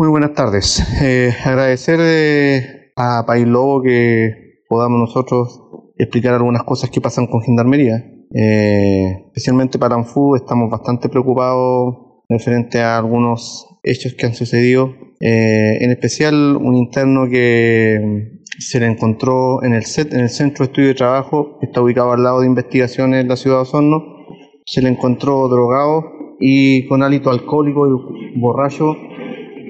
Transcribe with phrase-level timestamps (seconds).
[0.00, 0.82] Muy buenas tardes.
[1.02, 5.60] Eh, agradecer eh, a País Lobo que podamos nosotros
[5.98, 8.02] explicar algunas cosas que pasan con Gendarmería.
[8.34, 11.96] Eh, especialmente para Anfu estamos bastante preocupados
[12.30, 14.94] referente a algunos hechos que han sucedido.
[15.20, 20.70] en especial un interno que se le encontró en el set, en el centro de
[20.70, 24.02] estudio de trabajo, está ubicado al lado de investigaciones en la ciudad de Osorno.
[24.64, 26.04] Se le encontró drogado
[26.40, 28.96] y con hálito alcohólico y borracho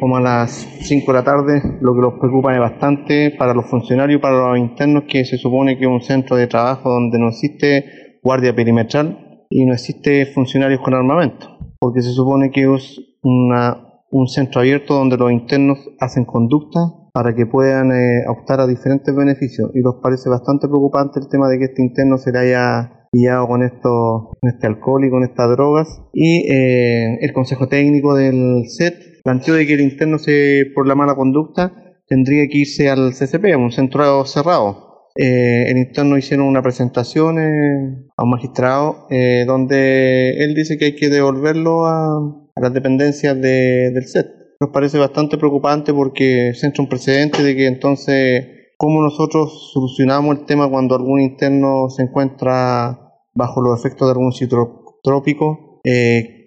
[0.00, 0.50] como a las
[0.82, 4.58] 5 de la tarde, lo que los preocupa es bastante para los funcionarios para los
[4.58, 9.46] internos, que se supone que es un centro de trabajo donde no existe guardia perimetral
[9.50, 14.94] y no existe funcionarios con armamento, porque se supone que es una, un centro abierto
[14.94, 16.80] donde los internos hacen conducta
[17.12, 19.70] para que puedan eh, optar a diferentes beneficios.
[19.74, 23.48] Y nos parece bastante preocupante el tema de que este interno se le haya pillado
[23.48, 26.00] con esto, con este alcohol y con estas drogas.
[26.12, 30.94] Y eh, el consejo técnico del SET planteó de que el interno, se, por la
[30.94, 31.72] mala conducta,
[32.06, 34.88] tendría que irse al CCP, a un centro cerrado.
[35.20, 40.84] Eh, el interno hicieron una presentación eh, a un magistrado eh, donde él dice que
[40.84, 44.26] hay que devolverlo a, las dependencias del SET.
[44.60, 48.46] Nos parece bastante preocupante porque se entra un precedente de que entonces,
[48.76, 52.98] ¿cómo nosotros solucionamos el tema cuando algún interno se encuentra
[53.34, 55.80] bajo los efectos de algún citotrópico?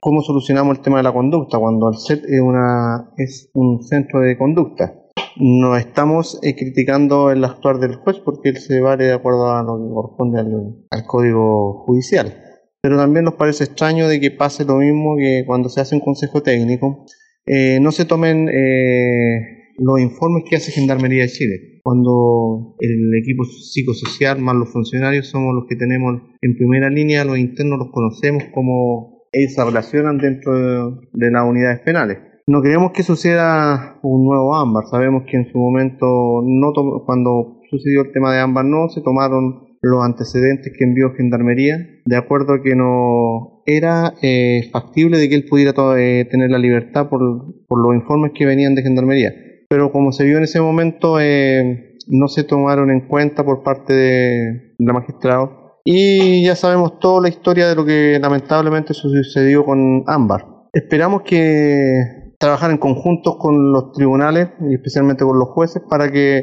[0.00, 4.20] Cómo solucionamos el tema de la conducta cuando el SET es, una, es un centro
[4.20, 4.94] de conducta.
[5.38, 9.62] No estamos eh, criticando el actuar del juez porque él se vale de acuerdo a
[9.62, 12.34] lo que corresponde al, código judicial.
[12.80, 16.00] Pero también nos parece extraño de que pase lo mismo que cuando se hace un
[16.00, 17.04] consejo técnico,
[17.44, 21.80] eh, no se tomen eh, los informes que hace Gendarmería de Chile.
[21.82, 27.38] Cuando el equipo psicosocial más los funcionarios somos los que tenemos en primera línea, los
[27.38, 32.18] internos los conocemos como ellos se relacionan dentro de, las unidades penales.
[32.46, 34.84] No queremos que suceda un nuevo ámbar.
[34.90, 36.72] Sabemos que en su momento, no
[37.04, 42.16] cuando sucedió el tema de ámbar, no se tomaron los antecedentes que envió Gendarmería, de
[42.16, 47.08] acuerdo a que no era eh, factible de que él pudiera eh, tener la libertad
[47.08, 47.20] por,
[47.66, 49.32] por, los informes que venían de Gendarmería.
[49.68, 53.92] Pero como se vio en ese momento, eh, no se tomaron en cuenta por parte
[53.92, 60.02] de la magistrado y ya sabemos toda la historia de lo que lamentablemente sucedió con
[60.08, 60.44] Ámbar.
[60.72, 66.42] Esperamos que trabajar en conjunto con los tribunales y especialmente con los jueces para que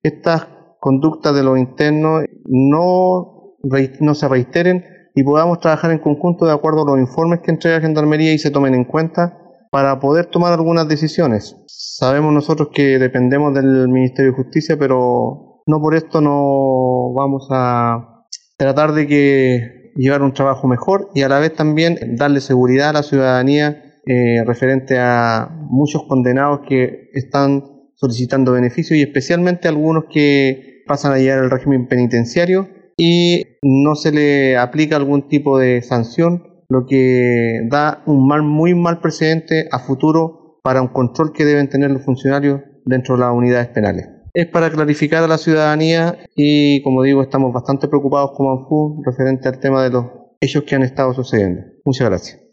[0.00, 0.46] estas
[0.78, 3.56] conductas de los internos no,
[4.00, 7.80] no se reiteren y podamos trabajar en conjunto de acuerdo a los informes que entrega
[7.80, 9.36] Gendarmería y se tomen en cuenta
[9.72, 11.56] para poder tomar algunas decisiones.
[11.66, 18.13] Sabemos nosotros que dependemos del Ministerio de Justicia, pero no por esto no vamos a
[18.56, 22.94] tratar de que llevar un trabajo mejor y a la vez también darle seguridad a
[22.94, 30.82] la ciudadanía eh, referente a muchos condenados que están solicitando beneficios y especialmente algunos que
[30.86, 36.42] pasan a llegar al régimen penitenciario y no se le aplica algún tipo de sanción,
[36.68, 41.68] lo que da un mal, muy mal precedente a futuro para un control que deben
[41.68, 46.82] tener los funcionarios dentro de las unidades penales es para clarificar a la ciudadanía y,
[46.82, 50.06] como digo, estamos bastante preocupados como ANFU referente al tema de los
[50.40, 51.62] hechos que han estado sucediendo.
[51.84, 52.43] Muchas gracias.